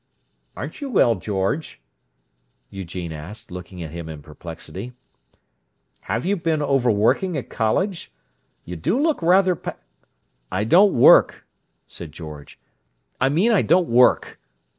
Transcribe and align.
"Aren't 0.57 0.81
you 0.81 0.89
well, 0.89 1.13
George?" 1.13 1.79
Eugene 2.71 3.11
asked, 3.11 3.51
looking 3.51 3.83
at 3.83 3.91
him 3.91 4.09
in 4.09 4.23
perplexity. 4.23 4.93
"Have 6.05 6.25
you 6.25 6.35
been 6.37 6.63
overworking 6.63 7.37
at 7.37 7.51
college? 7.51 8.11
You 8.65 8.75
do 8.77 8.99
look 8.99 9.21
rather 9.21 9.53
pa—" 9.53 9.75
"I 10.51 10.63
don't 10.63 10.95
work," 10.95 11.45
said 11.85 12.13
George. 12.13 12.59
"I 13.19 13.29
mean 13.29 13.51
I 13.51 13.61
don't 13.61 13.89
work. 13.89 14.39